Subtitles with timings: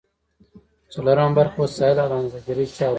[0.93, 2.89] څلورمه برخه وسایل او د اندازه ګیری چارې دي.